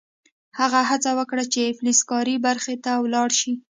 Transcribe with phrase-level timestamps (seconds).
[0.59, 3.53] هغه هڅه وکړه چې فلزکاري برخې ته لاړ شي